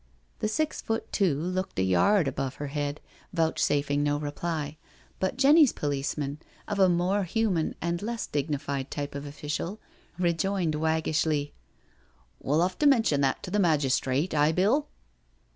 The 0.39 0.47
six 0.47 0.81
foot 0.81 1.11
two 1.13 1.39
looked 1.39 1.77
a 1.77 1.83
yard 1.83 2.27
above 2.27 2.55
her 2.55 2.65
head, 2.69 2.99
vouchsafing 3.33 4.01
no 4.01 4.17
reply, 4.17 4.77
but 5.19 5.37
Jenny's 5.37 5.71
policeman, 5.73 6.39
of 6.67 6.79
a 6.79 6.89
more 6.89 7.21
human 7.23 7.75
and 7.81 8.01
less 8.01 8.25
dignified 8.25 8.89
type 8.89 9.13
of 9.13 9.27
official, 9.27 9.79
rejoined 10.17 10.73
wag 10.73 11.03
gishly:" 11.03 11.51
We'll 12.41 12.63
'ave 12.63 12.77
to 12.79 12.87
mention 12.87 13.21
that 13.21 13.43
to 13.43 13.51
the 13.51 13.59
magistrate, 13.59 14.33
aye, 14.33 14.53
Bill?" 14.53 14.87